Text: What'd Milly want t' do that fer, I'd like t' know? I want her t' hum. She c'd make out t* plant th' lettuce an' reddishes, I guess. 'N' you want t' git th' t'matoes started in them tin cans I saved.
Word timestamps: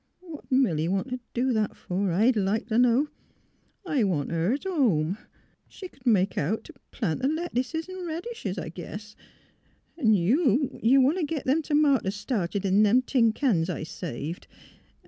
What'd 0.21 0.51
Milly 0.51 0.87
want 0.87 1.11
t' 1.11 1.19
do 1.35 1.53
that 1.53 1.77
fer, 1.77 2.11
I'd 2.11 2.35
like 2.35 2.69
t' 2.69 2.77
know? 2.79 3.09
I 3.85 4.03
want 4.03 4.31
her 4.31 4.57
t' 4.57 4.67
hum. 4.67 5.19
She 5.67 5.89
c'd 5.89 6.07
make 6.07 6.39
out 6.39 6.63
t* 6.63 6.73
plant 6.89 7.21
th' 7.21 7.29
lettuce 7.29 7.87
an' 7.87 8.07
reddishes, 8.07 8.57
I 8.57 8.69
guess. 8.69 9.15
'N' 9.99 10.15
you 10.15 11.01
want 11.01 11.19
t' 11.19 11.23
git 11.25 11.45
th' 11.45 11.61
t'matoes 11.67 12.15
started 12.15 12.65
in 12.65 12.81
them 12.81 13.03
tin 13.03 13.31
cans 13.31 13.69
I 13.69 13.83
saved. 13.83 14.47